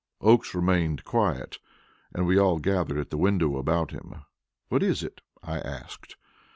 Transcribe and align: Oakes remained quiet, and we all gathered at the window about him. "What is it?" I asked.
Oakes 0.19 0.55
remained 0.55 1.03
quiet, 1.05 1.59
and 2.11 2.25
we 2.25 2.35
all 2.35 2.57
gathered 2.57 2.97
at 2.97 3.11
the 3.11 3.19
window 3.19 3.57
about 3.57 3.91
him. 3.91 4.23
"What 4.69 4.81
is 4.81 5.03
it?" 5.03 5.21
I 5.43 5.59
asked. 5.59 6.15